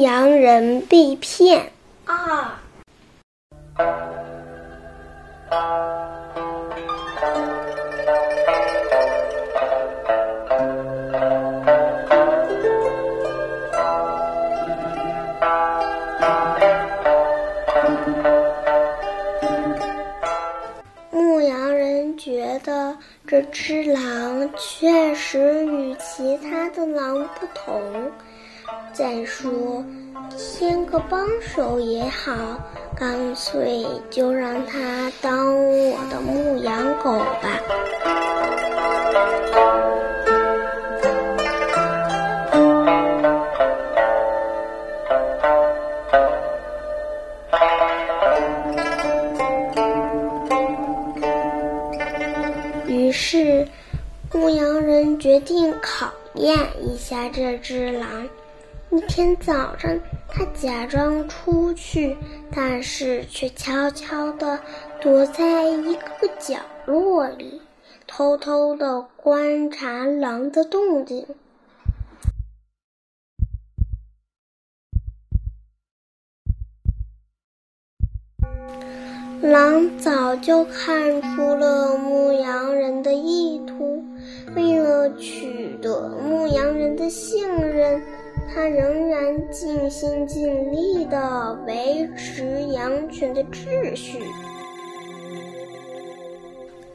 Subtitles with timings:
[0.00, 1.72] 羊人被骗
[2.04, 2.46] 二。
[21.10, 22.96] 牧羊人觉得
[23.26, 28.12] 这只狼确实与其他的狼不同。
[28.92, 29.84] 再说，
[30.36, 32.32] 添个帮手也好，
[32.96, 37.60] 干脆就让他当我的牧羊狗吧。
[52.86, 53.66] 于是，
[54.32, 58.28] 牧羊人决定考验一下这只狼。
[58.90, 62.16] 一天早上，他假装出去，
[62.50, 64.58] 但是却悄悄地
[65.00, 67.60] 躲在一个角落里，
[68.06, 71.26] 偷偷地观察狼的动静。
[79.42, 84.02] 狼早就看出了牧羊人的意图，
[84.56, 88.02] 为了取得牧羊人的信任，
[88.52, 94.22] 他仍然尽心尽力地维持羊群的秩序。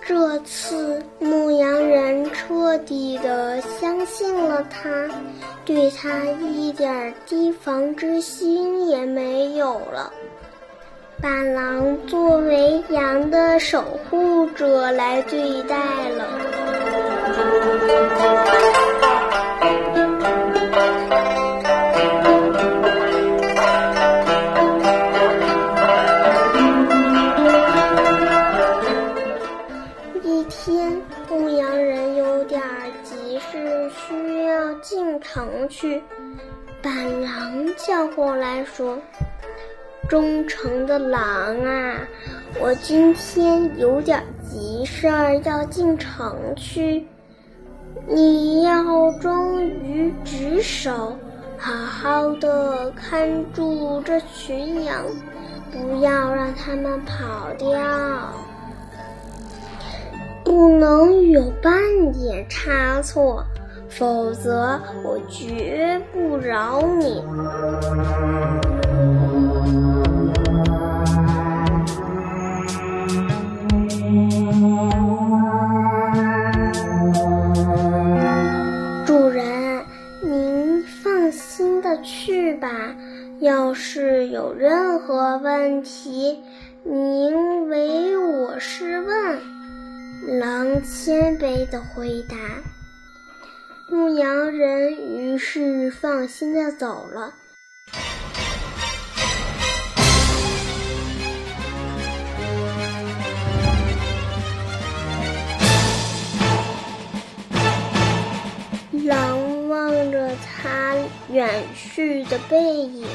[0.00, 4.88] 这次，牧羊人彻底地相信了他，
[5.64, 10.12] 对他一点提防之心也没有了。
[11.20, 15.76] 把狼作为羊的守护者来对待
[16.10, 16.26] 了。
[30.28, 31.00] 一天，
[31.30, 32.60] 牧羊人有点
[33.02, 36.02] 急事，需要进城去，
[36.82, 38.98] 把狼叫过来说。
[40.06, 42.06] 忠诚的狼啊，
[42.60, 47.06] 我今天有点急事儿要进城去，
[48.06, 51.16] 你要忠于职守，
[51.56, 55.06] 好好的看住这群羊，
[55.72, 57.78] 不要让他们跑掉，
[60.78, 61.72] 能有半
[62.12, 63.44] 点差错，
[63.88, 67.20] 否则我绝不饶你。
[79.04, 79.82] 主人，
[80.22, 82.68] 您放心的去吧。
[83.40, 86.42] 要是有任何问题，
[86.84, 89.57] 您唯我是问。
[90.28, 92.36] 狼谦卑的回答。
[93.88, 97.32] 牧羊人于是放心的走了。
[109.06, 110.94] 狼望着他
[111.32, 113.06] 远去的背影，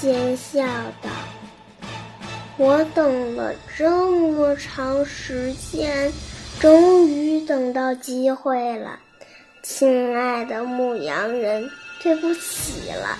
[0.00, 0.60] 奸笑
[1.00, 1.10] 道
[2.56, 6.12] ：“我等了这么长时间，
[6.60, 8.98] 终于等到机会了，
[9.62, 11.68] 亲爱的牧羊人，
[12.00, 13.18] 对不起了，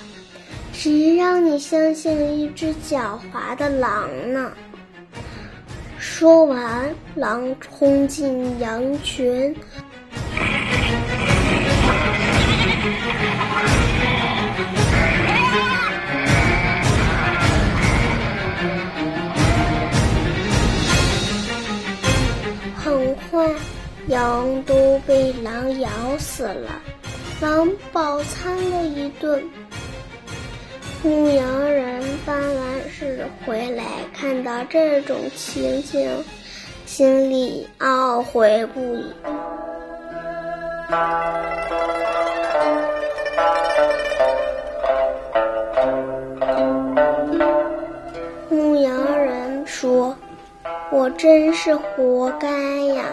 [0.72, 4.52] 谁让你相信了一只狡猾的狼呢？”
[5.98, 9.54] 说完，狼冲进羊群。
[24.14, 25.88] 羊都被狼咬
[26.20, 26.80] 死了，
[27.40, 29.42] 狼饱餐了一顿。
[31.02, 33.84] 牧羊人办完事回来，
[34.16, 36.08] 看到这种情景，
[36.86, 39.12] 心里懊悔不已。
[51.64, 53.06] 是活该呀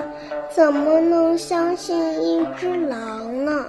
[0.50, 3.66] 怎么能相信一只狼呢？